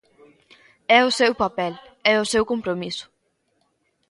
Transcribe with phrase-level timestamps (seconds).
[0.97, 1.73] É o seu papel,
[2.11, 3.05] é o seu compromiso.